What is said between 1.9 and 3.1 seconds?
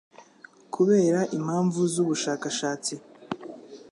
z ubushakashatsi